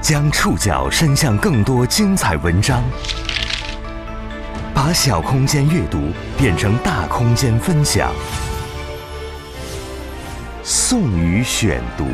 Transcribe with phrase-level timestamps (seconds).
[0.00, 2.82] 将触角伸向更多精彩文章，
[4.74, 6.08] 把小空间阅读
[6.38, 8.10] 变成大空间分享。
[10.64, 12.06] 宋宇选读，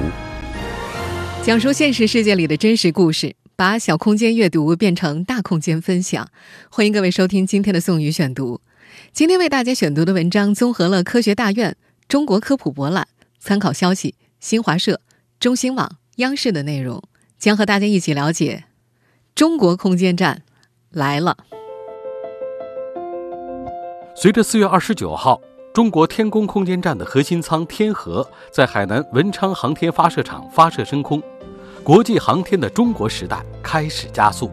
[1.45, 6.29] 讲述现实世界里的真实故事，把小空间阅读变成大空间分享。
[6.69, 8.61] 欢迎各位收听今天的宋宇选读。
[9.13, 11.77] 今天为大家选读的文章综合了科学大院、
[12.09, 13.07] 中国科普博览、
[13.39, 15.01] 参考消息、新华社、
[15.39, 17.01] 中新网、央视的内容，
[17.39, 18.65] 将和大家一起了解
[19.35, 20.43] 中国空间站
[20.91, 21.37] 来了。
[24.15, 25.41] 随着四月二十九号。
[25.75, 31.23] 中国天宫空间站的核心舱天河在海南文昌航天发射场发射升空，
[31.85, 34.51] 国际航天的中国时代开始加速。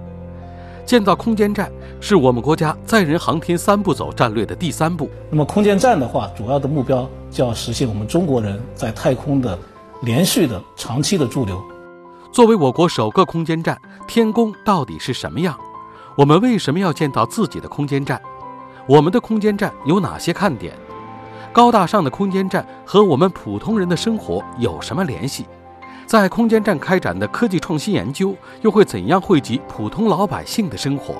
[0.85, 1.71] 建造空间站
[2.01, 5.09] 是我们国家载人航天三步走战略的第三步。
[5.29, 9.57] 那么，空间站的话，主要的目标就要实现我们中国人在太空的
[10.01, 11.63] 连续的、长期的驻留。
[12.33, 15.55] 作为我国首个空间站，天宫到底是什么样？
[16.15, 18.19] 我们为什么要建造自己的空间站？
[18.87, 20.75] 我们的空间站有哪些看点？
[21.51, 25.45] 高大上的空间站和我们普通人的生活有什么联系？
[26.07, 31.17] 在空间站开展的科技创新研究又会怎样惠及普通老百姓的生活？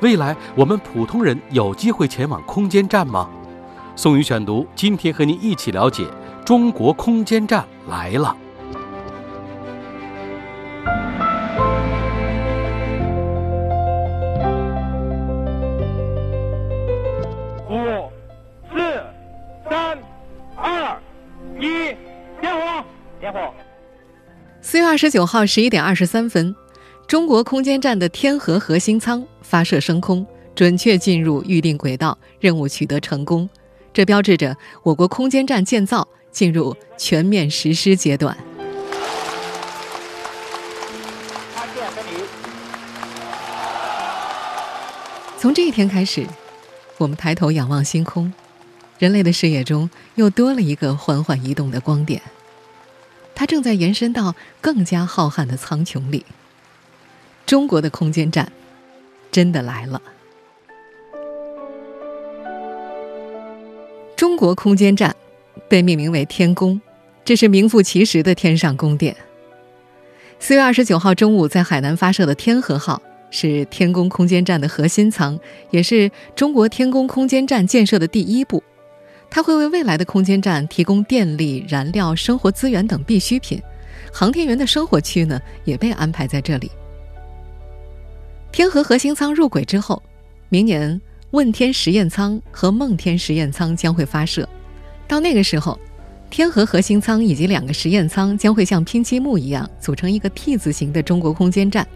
[0.00, 3.30] 未来我们普通人有机会前往空间站吗？
[3.94, 6.04] 宋宇选读，今天和您一起了解
[6.44, 8.36] 中国空间站来了。
[24.60, 26.54] 四月二十九号十一点二十三分，
[27.06, 33.48] 中国空间站的天河核心舱发射升空，准确进入预定轨道，任务取得成功。
[33.92, 38.36] 这标志着我国空间站建造进入全面实施阶段。
[45.38, 46.26] 从这一天开始，
[46.98, 48.32] 我们抬头仰望星空，
[48.98, 52.20] 人类的视野中又多了一个缓缓移动的光点。
[53.34, 56.24] 它正在延伸到更加浩瀚的苍穹里。
[57.44, 58.50] 中国的空间站
[59.30, 60.00] 真的来了。
[64.16, 65.14] 中国空间站
[65.68, 66.80] 被命名为天宫，
[67.24, 69.16] 这是名副其实的天上宫殿。
[70.38, 75.38] 四月二十九号中午在海南发射的天河号是天宫空间站的核心舱，
[75.70, 78.62] 也是中国天宫空间站建设的第一步。
[79.34, 83.58] 它会为未来的空间站提供电力、燃料、生活资源等必需品，
[84.12, 86.70] 航天员的生活区呢也被安排在这里。
[88.52, 90.02] 天河核心舱入轨之后，
[90.50, 91.00] 明年
[91.30, 94.46] 问天实验舱和梦天实验舱将会发射。
[95.08, 95.80] 到那个时候，
[96.28, 101.88] 天河核心舱以及两个实验舱将会像拼积木一样组成一个 T 字形的中国空间站。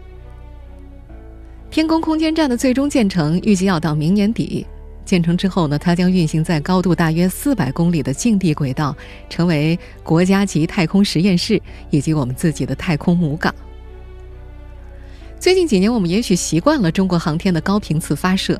[1.69, 4.65] 天宫空间站的最终建成预计要到明年底。
[5.07, 8.93] 建成之后呢，它将运行在高度大约四百公里的近地轨道，
[9.29, 11.59] 成为国家级太空实验室
[11.89, 13.55] 以及我们自己的太空母港。
[15.39, 18.59] 最近几年，我们也许习惯了中国航天的高频次发射，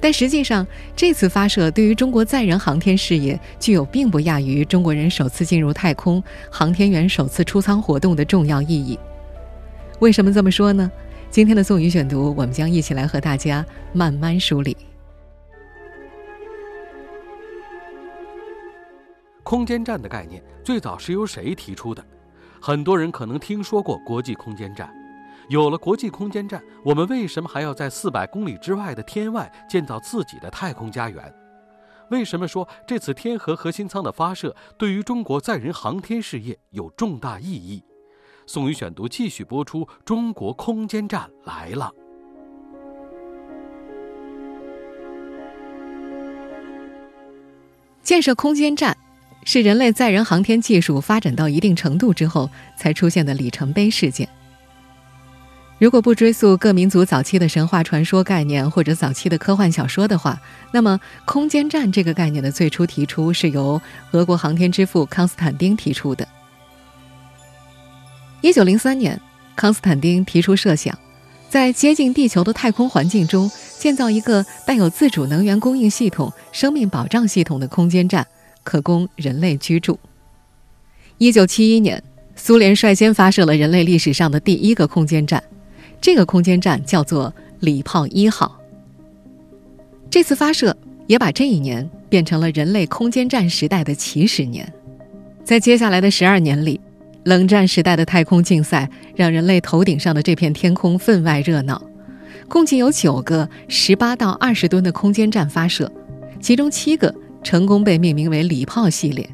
[0.00, 0.64] 但实际上，
[0.94, 8.96] 这次发射对于中国载人航天事业具有并不亚于中国人首次进入太空、航天员首次出舱活动的重要意义。
[9.98, 10.88] 为什么这么说呢？
[11.28, 14.76] 今天的宋宇选读，我们将一起来和大家慢慢梳理。
[19.48, 22.04] 空间站的概念最早是由谁提出的？
[22.60, 24.94] 很多人可能听说过国际空间站。
[25.48, 31.34] 有了国际空间站，我们为什么还要在四百公里之外的天外建造自己的太空家园？
[32.10, 37.82] 为什么说这次天河核心舱的发射对于中国载人航天事业有重大意义？
[38.44, 41.90] 宋宇选读继续播出：中国空间站来了。
[48.02, 48.94] 建设空间站。
[49.44, 54.28] 是人类载人航天技术发展到一定程度之后才出现的里程碑事件。
[55.78, 60.40] 如果不追溯各民族早期的神话传说概念或者早期的科幻小说的话，
[60.72, 63.80] 那么空间站这个概念的最初提出是由
[64.10, 66.26] 俄国航天之父康斯坦丁提出的。
[68.40, 69.20] 一九零三年，
[69.54, 70.98] 康斯坦丁提出设想，
[71.48, 73.48] 在接近地球的太空环境中
[73.78, 78.26] 建造一个带有自主能源供应系统、生命保障系统的空间站。
[78.68, 79.98] 可供人类居住。
[81.16, 82.04] 一九七一年，
[82.36, 85.42] 苏联率先发射了人类历史上的第一个空间站，
[86.02, 88.60] 这个空间站叫做礼炮一号。
[90.10, 90.76] 这次发射
[91.06, 94.70] 也把这一年变成了人类空间站时代的起始年。
[95.42, 96.78] 在接下来的十二年里，
[97.24, 101.82] 冷战时代的太空竞赛让人类头顶上的这片天空分外热闹，
[102.46, 105.90] 共计有九个十八到二十吨的空间站发射，
[106.38, 109.28] 其中七个成功被命名为“礼炮”系列。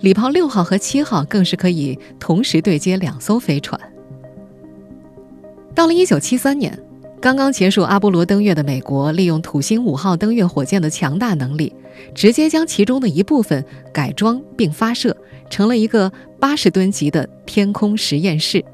[0.00, 3.80] 礼炮六号和七号更是可以同时对接两艘飞船。
[5.74, 6.78] 到了一九七三年，
[7.20, 11.74] 刚刚结束阿波罗登月的美国，利用土星五号登月火箭的强大能力，
[12.14, 15.16] 直接将其中的一部分改装并发射，
[15.50, 18.64] 成了一个八十吨级的天空实验室。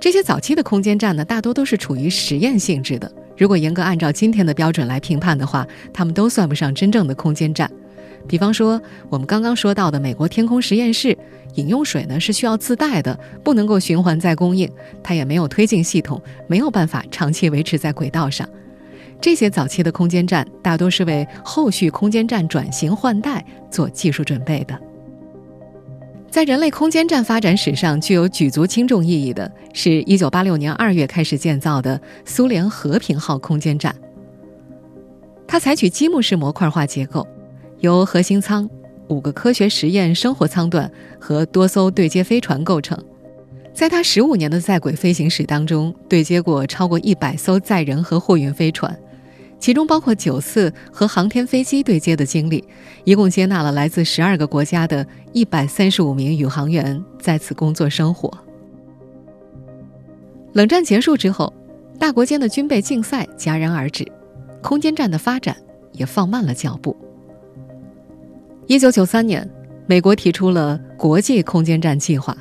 [0.00, 3.10] 这些早期的空间站呢，大多都是处于实验性质的。
[3.38, 5.64] 如果严格按照今天的标准来评判的话，
[5.94, 7.70] 他们都算不上真正的空间站。
[8.26, 11.16] 比方说，我们刚刚说到的美国天空实验室，
[11.54, 14.68] 饮用水呢是需要自带的，不能够循环再供应，
[15.04, 18.46] 它也没有推进系统，没有办法长期维持在轨道上。
[19.20, 24.78] 这些早期的空间站大多是为后续空间站转型换代做技术准备的。
[26.30, 33.94] 在人类空间站发展史上具有举足轻重意义的是1986年2月开始建造的苏联和平号空间站，
[35.46, 37.26] 它采取积木式模块化结构。
[37.80, 38.68] 由核心舱、
[39.08, 42.98] 五个科学实验生活舱段和多艘对接飞船构成。
[43.72, 48.96] 在它十五年的在轨飞行史当中，对接过超过一百艘载人和货运飞船，
[49.58, 52.64] 其中包括九次和航天飞机对接的经历，
[53.04, 58.32] 一共接纳了来自十二个国家的一百三十五名宇航员在此工作生活。
[60.52, 61.52] 冷战结束之后，
[61.98, 64.06] 大国间的军备竞赛戛然而止，
[64.62, 65.56] 空间站的发展
[65.92, 66.96] 也放慢了脚步。
[68.66, 69.48] 一九九三年，
[69.86, 72.36] 美国提出了国际空间站计划。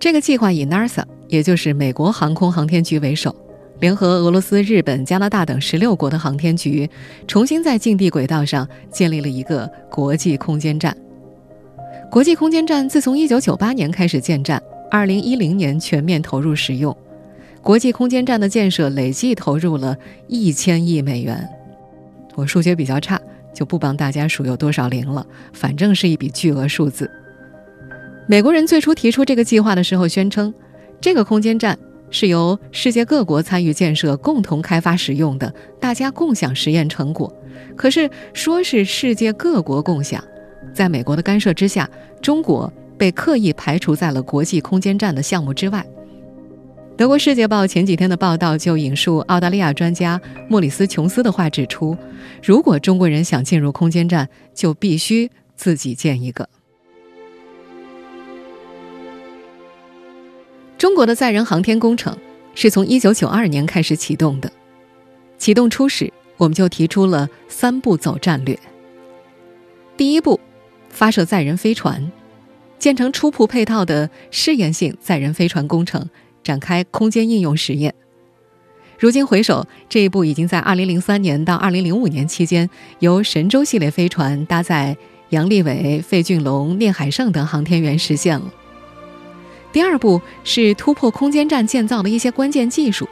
[0.00, 3.34] 这个计划以 NASA，也就是美国航空航天局为首，
[3.80, 6.88] 联合俄罗斯、日本、加拿大等十六国的航天局，
[7.26, 10.96] 重新在近地轨道上建立了一个国际空间站。
[12.10, 16.96] 国际空间站自从一九九八年开始建站，二零一零年全面投入使用。
[17.62, 19.96] 国际空间站的建设累计投入了
[20.28, 21.48] 一千亿美元。
[22.34, 23.20] 我数学比较差。
[23.56, 27.10] 就不帮大家数有多少零了，反正是一笔巨额数字。
[28.28, 30.52] 美国人最初提出这个计划的时候，宣称
[31.00, 31.78] 这个空间站
[32.10, 37.32] 是由世界各国参与建设、共同开发使用的，大家共享实验成果。
[37.76, 40.22] 可是说是世界各国共享，
[40.72, 41.88] 在美国的干涉之下，
[42.22, 45.84] 中国被刻意排除在了国际空间站的项目之外。
[46.96, 50.18] 德国《世界报》前几天的报道就引述澳大利亚专家
[50.48, 51.94] 莫里斯·琼斯的话，指出，
[52.42, 56.48] 如果中国人想进入空间站，就必须自己建一个。
[60.78, 62.16] 中国的载人航天工程
[62.54, 64.52] 是从1992年开始启动的，
[65.38, 68.58] 启动初始，我们就提出了三步走战略。
[69.96, 70.38] 第一步，
[70.88, 72.12] 发射载人飞船，
[72.78, 76.08] 建成初步配套的试验性载人飞船工程。
[76.44, 77.92] 展开空间应用实验。
[79.00, 82.70] 如今回首，这一步已经在2003年到2005年期间，
[83.00, 84.96] 由神舟系列飞船搭载
[85.30, 88.54] 杨利伟、费俊龙、聂海胜等航天员实现了。
[89.76, 93.06] 第二步是突破空间站建造的一些关键技术，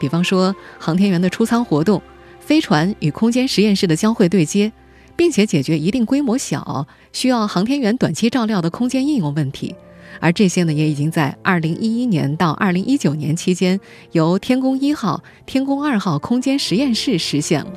[0.00, 2.02] 比方说航天员的出舱活动、
[2.40, 4.72] 飞船与空间实验室的交会对接，
[5.14, 9.72] 并且解决一定规模小、需要航天员短期照料的空间应用问题。
[10.18, 13.78] 而这些呢，也已经在二零一一年到二零一九年期间，
[14.10, 17.72] 由天宫一号、天宫二号空间实验室实现了。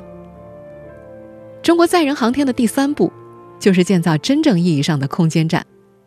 [1.62, 3.12] 中国载人航天的第三步，
[3.60, 5.64] 就是建造真正意义上的空间站，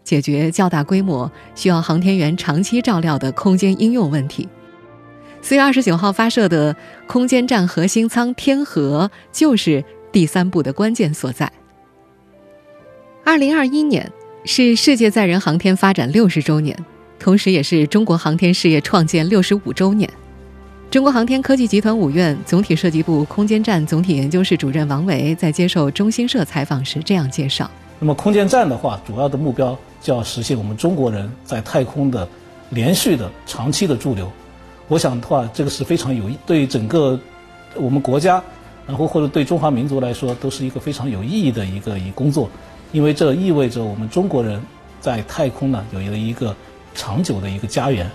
[0.07, 4.47] 解决较大规模、需要航天员长期照料的空间应用问题。
[5.41, 6.73] 四月二十九号发射的
[7.07, 9.83] 空间站核心舱天河，就是
[10.13, 11.51] 第三步的关键所在。
[13.25, 14.09] 二零二一年。
[14.49, 16.73] 是世界载人航天发展六十周年，
[17.19, 20.09] 同时也是中国航天事业创建六十五周年。
[20.89, 32.27] 中国航天科技集团五院总体设计部空间站总体研究室主任王维在接受中新社采访时这样介绍：那么空间站的话，主要的目标就要实现我们中国人在太空的
[32.69, 34.31] 连续的、长期的驻留。
[34.87, 37.19] 我想的话，这个是非常有对整个
[37.75, 38.41] 我们国家，
[38.85, 42.49] 然后或者对中华民族来说，都是一个非常有意义的一个一工作。
[42.93, 44.61] 因为这意味着我们中国人
[45.01, 46.55] 在太空呢有了一个
[46.95, 48.09] 长久的一个家园，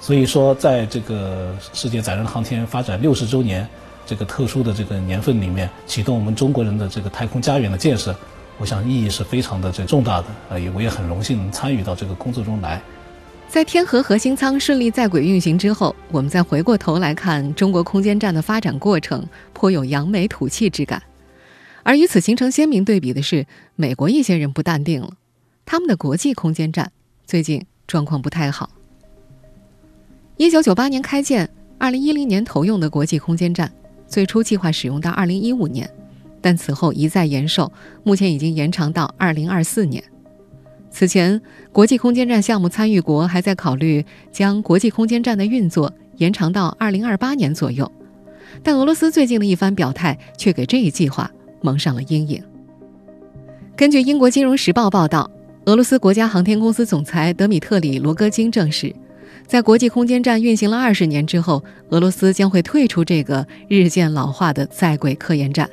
[0.00, 3.68] 所以说在这个世界载人航天发展六十周年
[4.04, 8.12] 这个特殊的这个年份里面，启动我们中国人的这个太空家园的建设，
[8.58, 10.26] 我想意义是非常的这重大的。
[10.50, 12.80] 呃，也我也很荣幸参与到这个工作中来。
[13.48, 21.02] 在天河核心舱顺利在轨运行之后，我们再回过头来看中国空间站的发展过程，颇有扬眉吐气之感。
[21.84, 23.46] 而与此形成鲜明对比的是，
[23.76, 25.10] 美国一些人不淡定了，
[25.64, 26.90] 他们的国际空间站
[27.24, 28.70] 最近状况不太好。
[30.36, 31.48] 一九九八年开建，
[31.78, 33.72] 二零一零年投用的国际空间站，
[34.08, 35.88] 最初计划使用到二零一五年，
[36.46, 37.72] 但此后一再延寿，
[38.04, 40.00] 目前已经延长到二零二四年。
[40.92, 47.90] 此前，国际空间站项目参与国还在考虑将国际空间站的运作延长到二零二八年左右，
[48.62, 51.28] 但俄罗斯最近的一番表态却给这一计划
[51.62, 52.40] 蒙上了阴影。
[53.74, 55.28] 根据英国《金融时报》报道，
[55.64, 58.94] 俄罗斯国家航天公司总裁德米特里·罗戈金证实，
[59.48, 65.68] 在国际空间站运行了二十年之后，俄罗斯将会退出这个日渐老化的在轨科研站。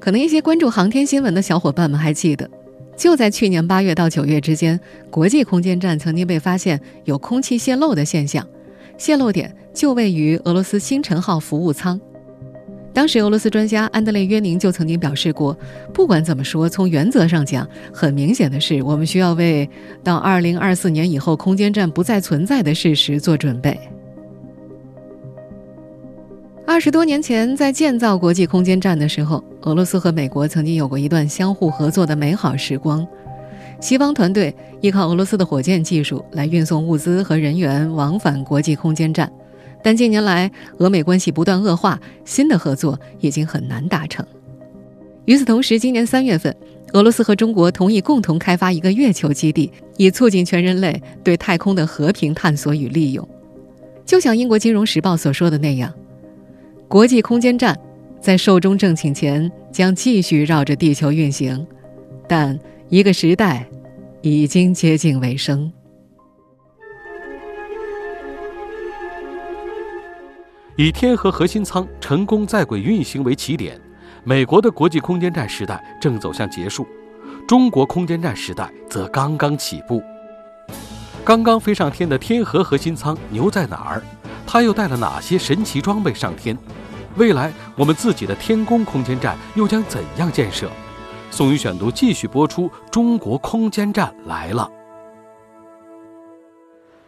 [0.00, 2.48] 可能一些关注航天新闻的小伙伴们还记得。
[2.96, 4.78] 就在去年八月到九月之间，
[5.10, 8.44] 国际空间站曾经被发现有空气泄漏的现象，
[8.96, 12.00] 泄漏点就位于俄罗斯星辰号服务舱。
[12.92, 15.56] 当时，俄罗斯专家安德烈·约宁就曾经表示过，
[15.94, 19.68] 不管怎么说，从原则上讲，很明显的是，我们需要为
[20.02, 23.78] 到二零二四年以后空间站不再存在的事实做准备。
[26.66, 33.06] 二十多年前，在建造国际空间站的时候，俄罗斯和美国曾经有过一段相互合作的美好时光。
[33.80, 39.30] 西方团队依靠俄罗斯的火箭技术来运送物资和人员往返国际空间站，
[39.82, 44.24] 但近年来俄美关系不断恶化，新的合作已经很难达成。
[45.26, 46.54] 与此同时，今年三月份，
[46.94, 53.28] 俄罗斯和中国同意共同开发一个月球基地，以促进全人类对太空的和平探索与利用。
[54.06, 55.92] 就像英国《金融时报》所说的那样。
[56.88, 57.78] 国际空间站
[58.20, 61.66] 在寿终正寝前将继续绕着地球运行，
[62.28, 62.58] 但
[62.88, 63.66] 一个时代
[64.20, 65.72] 已经接近尾声。
[70.76, 73.80] 以天河核心舱成功在轨运行为起点，
[74.24, 76.86] 美国的国际空间站时代正走向结束，
[77.48, 80.02] 中国空间站时代则刚刚起步。
[81.24, 84.02] 刚刚飞上天的天河核心舱牛在哪儿？
[84.46, 86.56] 它又带了哪些神奇装备上天？
[87.18, 90.70] 未来我们自己的天宫空间站又将怎样建设？
[91.32, 92.70] 宋宇选读继续播出。
[92.92, 94.70] 中国空间站来了。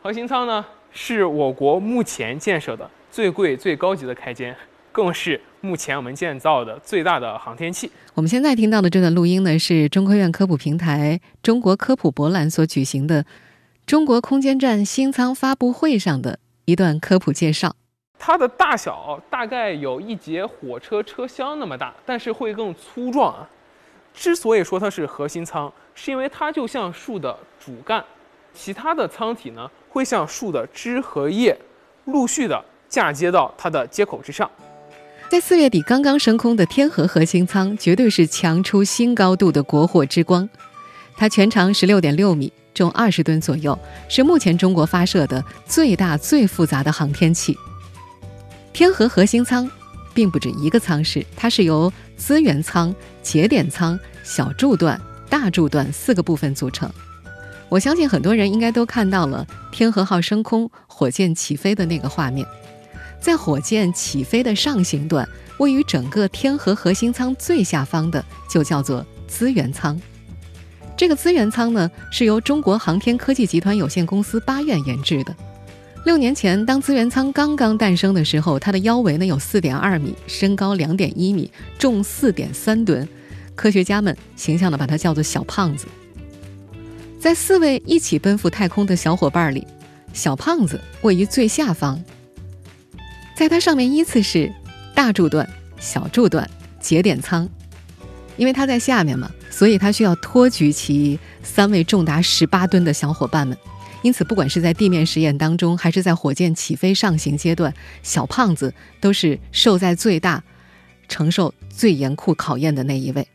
[0.03, 4.55] 核心舱呢，是我国目前建设的最贵、最高级的开间，
[4.91, 7.89] 更是目前我们建造的最大的航天器。
[8.15, 13.25] 我们现在听到的这段录音呢，是中科院科普平台中国科普博览所举行的
[13.87, 16.41] 中国空间站新舱发布会上的。
[16.67, 17.75] 一段科普介绍，
[18.23, 23.49] 它的大小大概有一节火车车厢那么大，但是会更粗壮啊。
[24.13, 28.05] 之所以说它是核心舱，是因为它就像树的主干，
[28.53, 31.57] 其他的舱体呢会像树的枝和叶，
[32.05, 34.49] 陆续的嫁接到它的接口之上。
[35.31, 40.47] 在四月底刚刚升空的天河核心舱，绝对是强出新高度的国货之光。
[41.17, 42.53] 它全长十六点六米。
[42.73, 43.77] 重二十吨左右，
[44.09, 47.55] 是目前中国发射的最大、最复杂的航天器。
[48.73, 49.71] 天河核心舱
[50.15, 56.91] 并不止一个舱室，它是由资源舱、节点舱、小柱段、大柱段四个部分组成。
[57.69, 62.47] 我相信很多人应该都看到了天河号升空、火箭起飞的那个画面。
[63.21, 70.01] 在火箭起飞的上行段，位于整个天河核心舱最下方的，就叫做资源舱。
[70.97, 75.37] 这个资源舱呢，是由中国航天科技集团有限公司八院研制的。
[76.05, 83.07] 六年前，当资源舱刚刚诞生的时候，它的腰围呢有四点二米，身高两点一米，重四点三吨。
[83.55, 85.87] 科学家们形象地把它叫做“小胖子”。
[87.21, 89.67] 在四位一起奔赴太空的小伙伴里，
[90.15, 92.03] 小胖子位于最下方。
[93.37, 94.51] 在它上面依次是
[94.95, 95.47] 大柱段、
[95.79, 96.49] 小柱段、
[96.81, 97.47] 节点舱。
[98.39, 103.55] 因为它在下面嘛，所以它需要托举起三位重达十八吨的小伙伴们。
[104.03, 110.43] 因此，不管是在地面实验当中，还是在火箭起飞上行阶段，小胖子都是受在最大、
[111.09, 113.27] 承受最严酷考验的那一位。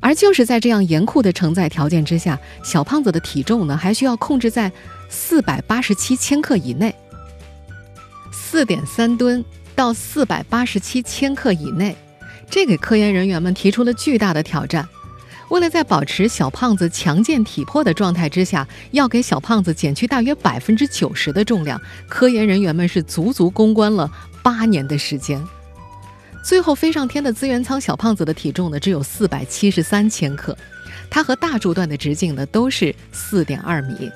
[0.00, 4.70] 而就是在这样严酷的承载条件之下，小胖子的体重呢，还需要控制在
[5.08, 6.94] 四百八十七千克以内，
[8.30, 11.96] 四点三吨到四百八十七千克以内。
[12.50, 14.88] 这给科研人员们提出了巨大的挑战。
[15.50, 24.10] 为了在保持小胖子强健体魄的状态之下，要给小胖子减去大约百分之九十的重量，科研人员们是足足攻关了
[24.42, 25.42] 八年的时间。
[26.44, 30.56] 最后飞上天的资源舱小胖子的体重呢，只有四百七十三千克，
[31.10, 34.10] 它和大柱段的直径呢都是四点二米，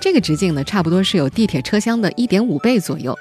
[0.00, 3.16] 这个直径呢差不多是有地铁车厢的一点五倍左右。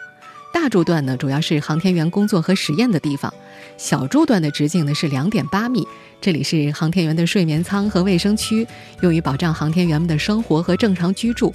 [0.54, 3.32] 大柱段呢，主要是航天员工作和实验的地方；
[3.78, 5.88] 小柱段的直径呢是两点八米，
[6.20, 8.68] 这里是航天员的睡眠舱和卫生区，
[9.02, 11.54] 用于保障航天员们的生活和正常居住。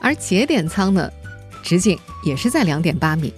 [0.00, 1.10] 而节点舱呢，
[1.62, 3.32] 直径也是在两点八米。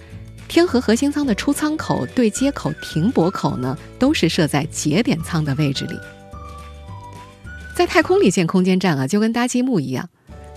[0.49, 5.95] 天河核心舱的出舱口、对接口、停泊口呢，都是设在节点舱的位置里。
[7.73, 10.09] 在太空里建空间站啊，就跟搭积木一样。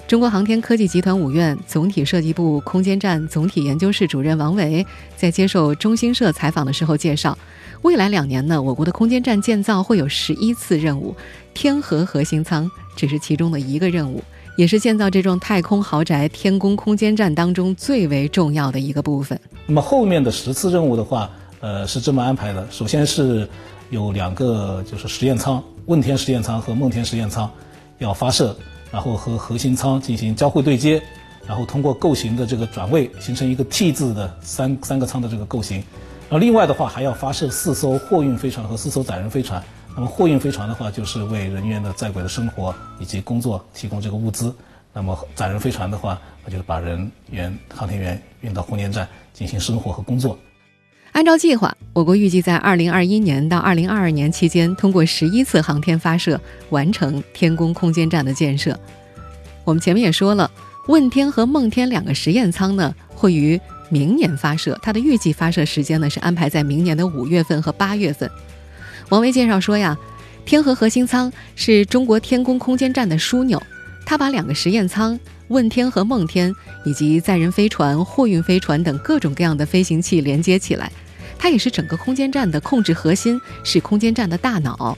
[0.07, 4.85] 中国航天科技集团五院总体设计部空间站总体研究室主任王维
[5.17, 7.37] 在接受中新社采访的时候介绍，
[7.81, 11.17] 未来两年呢，我国的空间站建造会有十一次任务，
[11.55, 14.23] 天河核心舱只是其中的一个任务，
[14.59, 19.41] 也是建造这幢太空豪宅天宫空间站当中最为重要的一个部分。
[19.65, 21.31] 那么后面的十次任务的话，
[21.61, 23.49] 呃，是这么安排的：首先是
[23.89, 27.51] 有两个就是实验舱，问天实验舱和梦天实验舱
[27.99, 28.55] 要发射。
[28.95, 31.03] 然后和核心舱进行交会对接，
[31.49, 35.79] 然后通过构型的这个转位，形成一个 T 字的三三个舱的这个构型。
[35.79, 39.61] 然后另外的话还要发射四艘货运飞船和四艘载人飞船。
[39.97, 44.55] 那么货运飞船的话，就是为人员的在轨的生活以及工作提供这个物资。
[44.93, 50.39] 那么载人飞船的话，那就是把人员航天员运到空间站进行生活和工作。
[51.15, 56.41] 按照计划，我国预计在二零二一年到二零二二年期间，通过十一次航天发射，
[56.71, 58.77] 完成天宫空间站的建设。
[59.63, 60.51] 我们前面也说了，
[60.89, 63.59] 问天和梦天两个实验舱呢，会于
[63.91, 68.29] 明年发射，它的预计发射时间呢是安排在明年的五月份和八月份。
[69.11, 69.97] 王维介绍说呀，
[70.45, 73.63] 天河核心舱是中国天宫空间站的枢纽，
[74.05, 75.17] 它把两个实验舱。
[75.49, 76.51] 问天和梦天
[76.87, 80.91] 以及载人飞船、货运飞船等各种各样的飞行器连接起来，
[81.39, 84.97] 它也是整个空间站的控制核心，是空间站的大脑。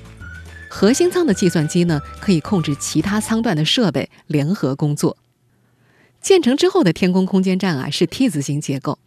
[0.68, 5.16] 核心舱的计算机呢，可以控制其他舱段的设备联合工作。
[6.20, 8.98] 建成之后的天宫空间站啊，是 T 字形结构，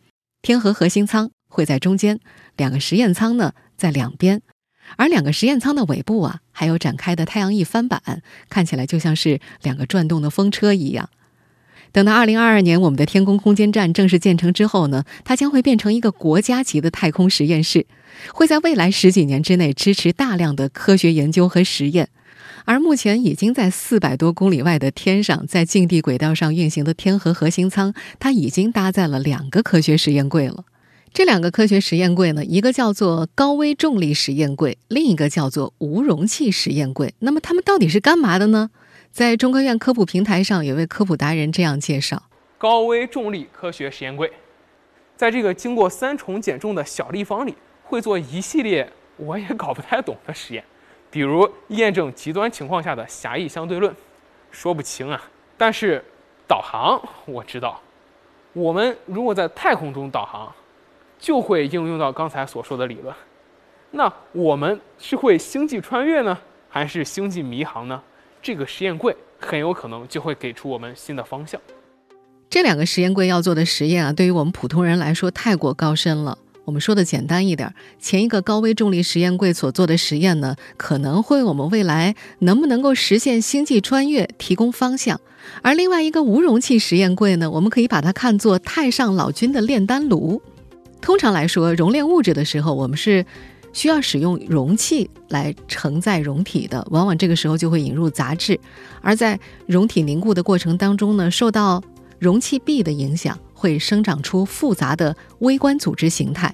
[0.42, 2.20] 天河核心舱会在中间，
[2.56, 4.42] 两个实验舱呢在两边。
[4.96, 11.10] 而两个实验舱的尾部啊，还有展开的太阳翼帆板，看起来就像是两个转动的风车一样。
[11.92, 17.86] 等到二零二二年，我们的天宫空间站正式建成之后呢，它将会变成一个国家级的太空实验室，
[18.34, 22.10] 会在未来十几年之内支持大量的科学研究和实验。
[22.66, 30.66] 而目前已经在四百多公里外的天上，在近地轨道上运行的天河核心舱，它已经搭载了两个科学实验柜了。
[31.12, 37.16] 这两个科学实验柜呢，一个叫做高微重力实验柜，另一个叫做无容器实验柜。
[37.18, 38.70] 那么它们到底是干嘛的呢？
[39.12, 42.24] 在中科院科普平台上，有位科普达人这样介绍：
[42.58, 44.32] 高微重力科学实验柜，
[45.16, 50.64] 在这个经过三重减重的小立方里，会做一系列我也搞不太懂的实验，
[51.10, 53.94] 比如验证极端情况下的狭义相对论，
[54.52, 55.22] 说不清啊。
[55.58, 56.02] 但是
[56.48, 57.82] 导航我知道，
[58.54, 60.54] 我们如果在太空中导航，
[61.18, 63.14] 就会应用到刚才所说的理论。
[63.92, 66.38] 那我们是会星际穿越呢，
[66.70, 68.02] 还是星际迷航呢？
[68.42, 71.60] 这个实验柜很有可能就会给出我们新的方向。
[72.50, 76.38] 这两个实验柜要做的实验啊，对于我们普通人来说太过高深了。
[76.66, 85.18] 我们说的简单一点，前一个高微重力实验柜所做的实验呢，可能会为我们未来能不能够实现星际穿越提供方向；
[85.62, 90.42] 而另外一个无容器实验柜呢，我们可以把它看作太上老君的炼丹炉。
[91.02, 93.26] 通常来说，熔炼物质的时候，我们是。
[93.74, 98.60] 需要使用容器来承载容体的，往往这个时候就会引入杂质，
[99.02, 101.82] 而在容体凝固的过程当中呢，受到
[102.18, 106.54] 容器壁的影响，会生长出复杂的微观组织形态。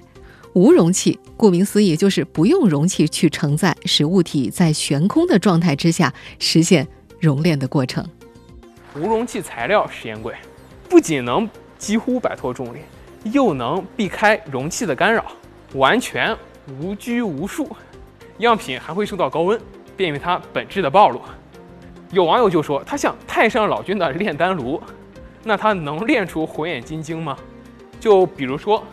[0.52, 6.86] 无容器，顾名思义，就是不用容器去承载，使物体在悬空的状态之下实现
[7.20, 8.06] 熔炼的过程。
[8.94, 10.34] 无容器材料实验柜，
[10.88, 12.78] 不仅能几乎摆脱重力，
[13.24, 15.30] 又能避开容器的干扰，
[15.74, 16.34] 完全。
[16.80, 17.68] 无拘无束，
[18.38, 19.60] 样品还会受到高温，
[19.96, 21.20] 便于它本质的暴露。
[22.12, 24.80] 有网友就说，它像太上老君的炼丹炉，
[25.42, 27.36] 那它能炼出火眼金睛吗？
[27.98, 28.84] 就比如说，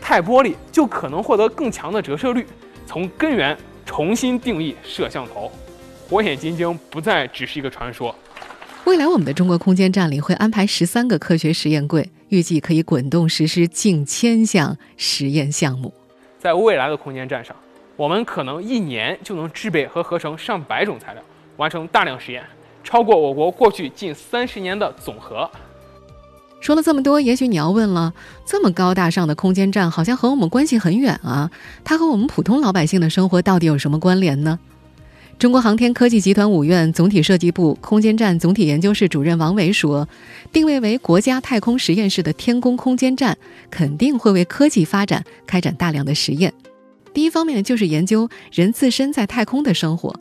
[0.00, 2.46] 钛玻璃就可能获得更强的折射率，
[2.86, 5.50] 从根源重新定义摄像头，
[6.08, 8.14] 火眼金睛不再只是一个传说。
[8.84, 15.94] 未来我们的中国空间站里会安排十三个科学实验柜，预计可以滚动实施近千项实验项目。
[16.44, 17.56] 在未来的空间站上，
[17.96, 21.22] 我们可能一年就能制备和合成上百种材料，
[21.56, 22.44] 完成大量实验，
[22.84, 25.50] 超过我国过去近三十年的总和。
[26.60, 28.12] 说了这么多，也许你要问了：
[28.44, 31.50] 这么高大上的空间站，好像和我们关系很远啊？
[31.82, 34.58] 它和我们普通老百姓的生活到底有什么关联呢？
[35.38, 40.08] 中国航天科技集团五院总体设计部空间站总体研究室主任王维说
[40.52, 43.36] ：“定位为国家太空实验室的天宫空间站，
[43.70, 46.52] 肯定会为科技发展开展大量的实验。
[47.12, 50.14] 第一方面就是研究人自身在太空的生活，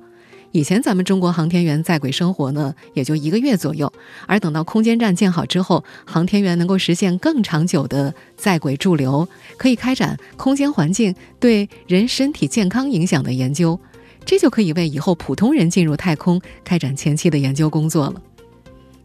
[0.52, 3.92] 以前咱们中国航天员在轨生活呢，也就一个月左右，
[4.26, 13.80] 而等到空间站建好之后，航天员能够实现更长久的在轨驻留，可以开展空间环境对人身体健康影响的研究，
[14.26, 18.22] 这就可以为以后普通人进入太空开展前期的研究工作了。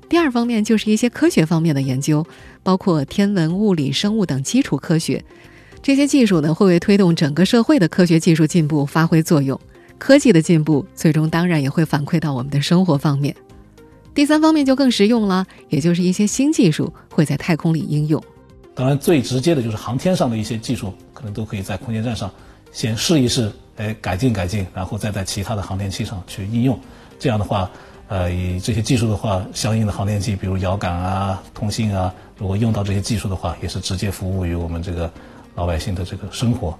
[0.08, 2.26] 第二方面就是一些科学方面的研究，
[2.62, 5.22] 包括天文、物理、生物等基础科学，
[5.82, 9.58] 这些技术呢会为推动整个社会的科学技术进步发挥作用。
[9.98, 13.34] 科技的进步，最终当然也会反馈到我们的生活方面。
[14.14, 18.22] 第三方面就更实用了，也就是一些新技术会在太空里应用。
[18.74, 22.32] 当然，最直接的就是航天上的一些技术，可能都可以在空间站上
[22.72, 26.78] 先试一试，哎，改进改进，然后再在其他的航天器上去应用。
[27.18, 27.70] 这样的话，
[28.08, 35.10] 呃，以这些技术的话，相应的航天器，比如遥感啊、通信啊，如果用到这些技术的话，也是直接服务于我们这个
[35.54, 36.78] 老百姓的这个生活。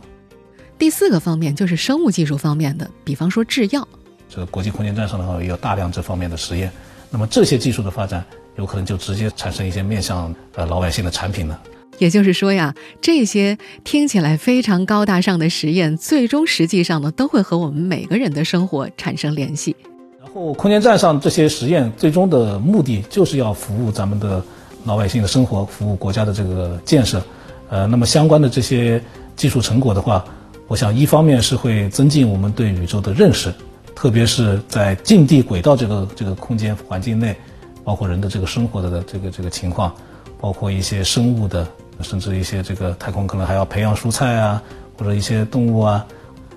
[0.79, 3.87] 第四个方面就是生物技术方面的，比方说制药。
[4.29, 6.70] 这个国际空间站上的话，也有大量这方面的实验。
[7.11, 8.24] 那么这些技术的发展，
[8.57, 11.59] 有可能就直接产生一些面向呃老百姓的产品呢。
[11.99, 19.75] 也就是说呀，这些听起来非常高大上的实验，最终实际上呢，都会和我们每个人的生活产生联系。
[20.21, 24.43] 然后空间站上这些实验，最终的目的就是要服务咱们的
[24.85, 27.23] 老百姓的生活，服务国家的这个建设。
[27.71, 29.03] 呃，那么相关的这些
[29.37, 30.25] 技术成果的话，
[30.69, 33.53] 我想，一方面是会增进我们对宇宙的认识，
[33.95, 37.37] 特别是在近地轨道这个这个空间环境内，
[37.85, 39.95] 包括人的这个生活的这个这个情况，
[40.41, 41.67] 包括一些生物的，
[42.03, 44.63] 甚至一些这个太空可能还要培养蔬菜啊，
[44.97, 46.05] 或者一些动物啊，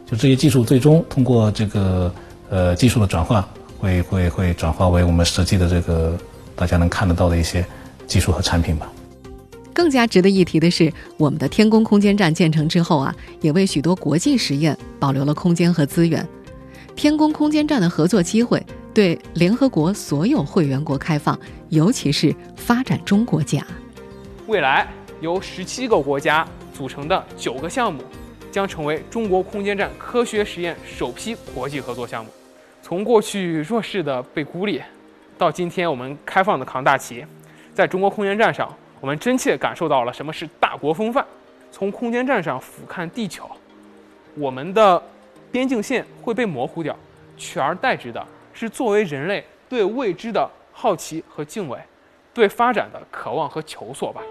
[0.05, 2.13] 就这些技术最终通过这个
[2.49, 3.47] 呃技术的转化，
[3.79, 6.17] 会会会转化为我们实际的这个
[6.55, 7.65] 大家能看得到的一些
[8.07, 8.91] 技术和产品吧。
[9.73, 16.27] 更加值得一提的是，我们的天宫空间站建成之后啊，也为许多国际实验保留了空间和资源。
[16.93, 18.61] 天宫空间站的合作机会
[18.93, 23.65] 对联合国所有会员国开放，尤其是发展中国家。
[24.47, 24.85] 未来
[25.21, 28.03] 由十七个国家组成的九个项目，
[28.51, 32.31] 将成为中国空间站科学实验首批国际合作项目。
[32.81, 34.81] 从过去弱势的被孤立，
[35.37, 37.25] 到今天我们开放的扛大旗，
[37.73, 38.69] 在中国空间站上。
[38.99, 41.25] 我们真切感受到了什么是大国风范。
[41.71, 43.49] 从空间站上俯瞰地球，
[44.35, 45.01] 我们的
[45.51, 46.95] 边境线会被模糊掉，
[47.35, 51.79] 取而代之的是作为人类对未知的好奇和敬畏，
[52.31, 54.21] 对发展的渴望和求索吧。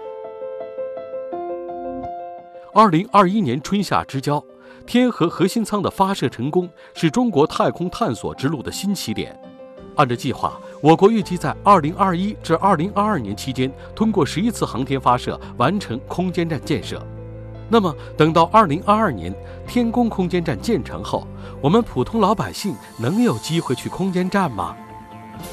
[2.73, 4.41] 二零二一年春夏之交，
[4.85, 9.37] 天河核心舱的发射成功，是中国太空探索之路的新起点。
[9.97, 17.05] 按照计划，我国预计在2021至2022年期间，通过十一次航天发射完成空间站建设。
[17.67, 19.35] 那么，等到2022年
[19.67, 21.27] 天宫空间站建成后，
[21.61, 24.77] 我们普通老百姓能有机会去空间站吗？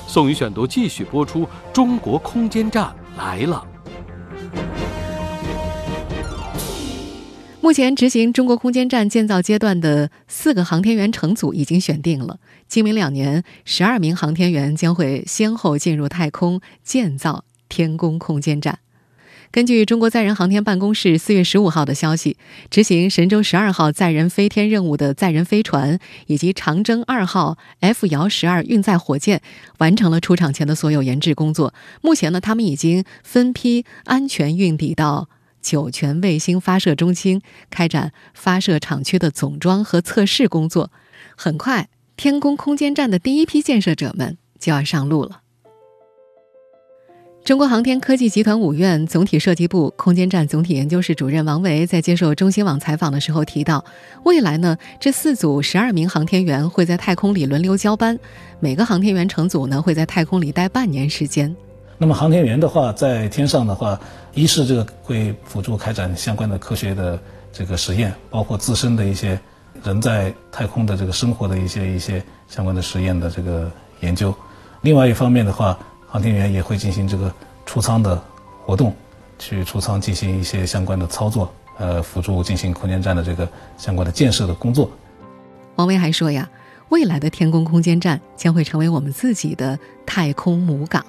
[0.07, 3.67] 宋宇选读继续播出：中国空间站来了。
[7.61, 12.39] 目前执行中国空间站建造阶段的四个航天员乘组已经选定了。
[12.69, 18.79] 今明两年，十二名航天员将会先后进入太空建造天宫空间站。
[19.51, 22.37] 根据中国载人航天办公室四月十五号的消息，
[22.71, 29.43] 执行神舟十二号载人飞天任务的载人飞船以及长征二号 F 遥十二运载火箭
[29.79, 31.75] 完成了出厂前的所有研制工作。
[32.03, 35.29] 目前呢，他们已经分批安全运抵到。
[35.61, 40.91] 酒泉卫星发射中心开展发射厂区的总装和测试工作，
[41.37, 45.43] 很快，天宫空间站的第一批建设者们就要上路了。
[47.45, 53.83] 中国航天科技集团五院总体设计部空间站总体研究室主任王维在接受中新网采访的时候提到，
[54.25, 58.19] 未来呢，这四组十二名航天员会在太空里轮流交班，
[58.61, 61.57] 每个航天员乘组呢会在太空里待半年时间。
[62.01, 63.99] 那么航天员的话，在天上的话，
[64.33, 67.19] 一是这个会辅助开展相关的科学的
[67.53, 69.39] 这个实验，包括自身的一些
[69.83, 74.33] 人在太空的这个生活的一些一些相关的实验的这个研究。
[74.83, 77.35] 另外一方面的话，航天员也会进行这个
[77.67, 78.23] 出舱的
[78.65, 78.95] 活动，
[79.37, 84.89] 去出舱进行一些相关的操作，呃，辅助进行空间站的这个相关的建设的工作。
[85.75, 86.49] 王威还说呀，
[86.91, 91.05] 未来的天宫空间站将会成为我们自己的太空母港。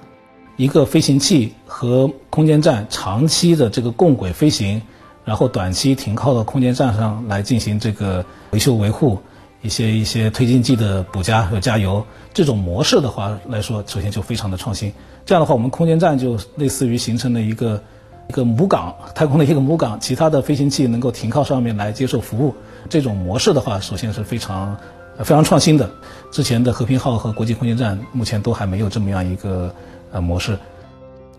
[0.60, 4.82] 一个飞行器和空间站长期的这个共轨飞行，
[5.24, 9.18] 然后短期停靠到空间站上来进行这个维修维护，
[9.62, 14.92] 一些一些推进剂的补加和加油，这种模式的话来说，首先就非常的创新。
[15.24, 17.82] 这样的话，我们空间站就类似于形成了一个
[18.28, 22.54] 一个母港，太空的一个母港，其他的飞行器能够停靠上面来接受服务。
[22.90, 24.76] 这种模式的话，首先是非常
[25.20, 25.90] 非常创新的。
[26.30, 29.74] 之前的和平号和国际空间站目前都还没有这么样一个
[30.12, 30.58] 呃模式。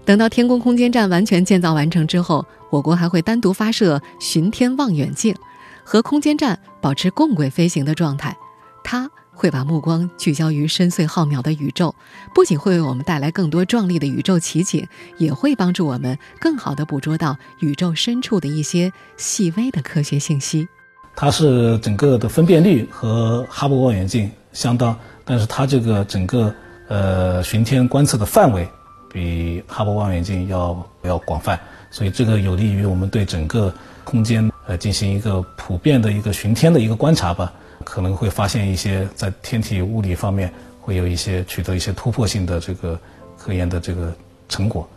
[0.03, 5.35] 等到天宫空间站完全建造完成之后，我国还会单独发射巡天望远镜，
[5.83, 8.35] 和空间站保持共轨飞行的状态。
[8.83, 11.93] 它会把目光聚焦于深邃浩渺的宇宙，
[12.33, 20.67] 不仅会为我们带来更多壮丽的宇宙奇景，也会帮助我们更好地捕捉到宇宙深处的一些细微的科学信息。
[21.15, 26.53] 它是整个的分辨率和哈勃望远镜相当，但是它这个整个
[26.91, 28.67] 呃巡天观测的范围。
[29.13, 31.59] 比哈勃望远镜要要广泛，
[31.91, 33.73] 所以这个有利于我们对整个
[34.05, 37.51] 空间呃进行一个普遍的一个巡天的一个观察吧，
[37.83, 40.49] 可能会发现一些在天体物理方面
[40.79, 42.97] 会有一些取得一些突破性的这个
[43.37, 44.15] 科研的这个
[44.47, 44.89] 成果。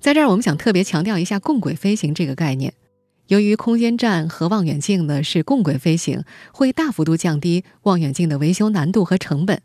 [0.00, 2.74] 在这儿，我们想特别强调一下共轨飞行这个概念。
[3.28, 9.62] 由于空间站和望远镜呢是共轨飞行，会大幅度降低望远镜的维修难度和成本。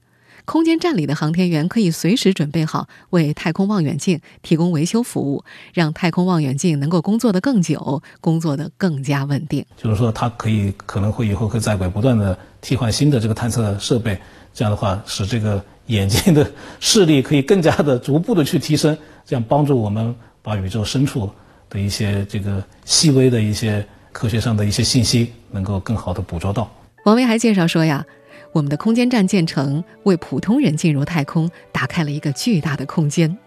[0.50, 5.44] 空间站里的航天员可以随时准备好为太空望远镜提供维修服务，
[5.76, 9.64] 让太空望远镜能够工作的更久，工作的更加稳定。
[9.78, 14.20] 就是说，它可以可能会以后会在轨不断的替换新的这个探测设备，
[14.52, 21.30] 这样的话使这个眼睛的视力可以更加的逐步的去提升，这样帮助我们把宇宙深处
[21.70, 26.68] 的一些这个细微的一些科学上的一些信息能够更好的捕捉到。
[27.06, 28.04] 王威还介绍说呀。
[28.52, 33.38] 我们的空间站建成，为普通人进入太空打开了一个巨大的空间。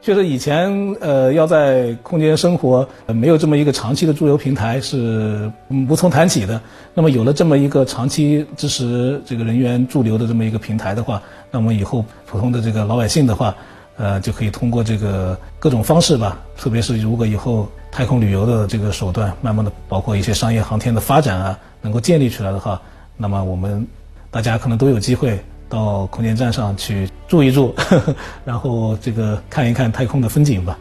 [0.00, 5.50] 确实，以前呃要在空间生活，呃没有这么一个长期的驻留平台是
[5.88, 6.60] 无从谈起的。
[6.94, 13.52] 那么有了这么一个长期支持这个人员驻留的这么一个平台的话，那么以后普通的这个老百姓的话，
[13.96, 22.80] 呃就可以通过这个各种方式吧，特别是如果以后太空旅游的这个手段慢慢的包括一些商业航天的发展啊，能够建立起来的话，
[23.16, 23.84] 那么我们。
[24.30, 27.74] 大家可能都有机会到空间站上去住一住，
[28.44, 30.78] 然后这个看一看太空的风景吧。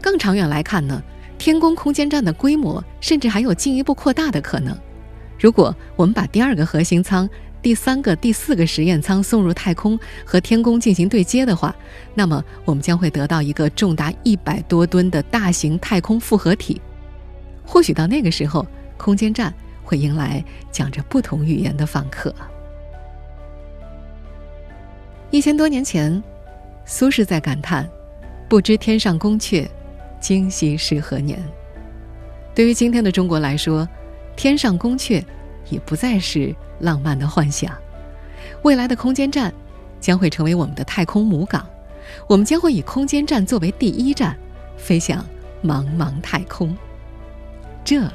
[0.00, 1.02] 更长远来看呢，
[1.36, 4.76] 天宫空间站的规模甚至还有进一步扩大的可能。
[5.40, 7.28] 如果我们把第二个核心舱、
[7.60, 11.74] 第三个、第四个实验舱送入太空和天宫进行对接的话，
[12.14, 16.80] 那么我们将会得到一个重达一百多吨的大型太空复合体。
[17.66, 18.64] 或许到那个时候，
[18.96, 19.52] 空间站。
[19.88, 22.34] 会迎来讲着不同语言的访客。
[25.30, 26.22] 一千多年前，
[26.84, 27.88] 苏轼在感叹
[28.50, 29.66] ：“不知天上宫阙，
[30.20, 31.42] 今夕是何年。”
[32.54, 33.88] 对于今天的中国来说，
[34.36, 35.24] 天上宫阙
[35.70, 37.74] 已不再是浪漫的幻想。
[38.64, 39.50] 未来的空间站
[40.00, 41.66] 将会成为我们的太空母港，
[42.26, 44.36] 我们将会以空间站作为第一站，
[44.76, 45.24] 飞向
[45.64, 46.76] 茫茫太空。
[47.82, 48.06] 这。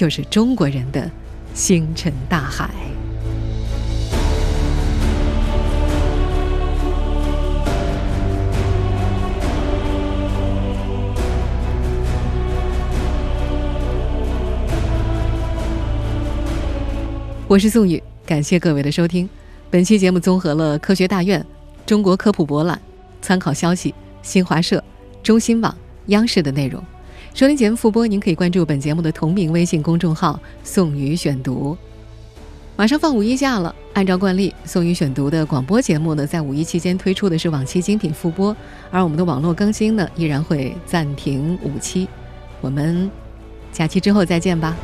[0.00, 1.10] 就是中国人的
[1.52, 2.70] 星辰大海。
[17.46, 19.28] 我是宋宇，感谢各位的收听。
[19.68, 21.44] 本期节目综合了科学大院、
[21.84, 22.80] 中国科普博览、
[23.20, 24.82] 参考消息、新华社、
[25.22, 26.82] 中新网、央视的内容。
[27.32, 31.76] 收听节目复播，您可以关注本节目的同名微信公众号“宋宇选读”。
[32.76, 38.54] 马上放五一假了，按照惯例，宋宇选读的广播节目呢，在五一期间推出的是往期精品复播，
[38.90, 42.08] 而我们的网络更新呢，依然会暂停五期。
[42.60, 43.10] 我们
[43.72, 44.76] 假期之后再见吧。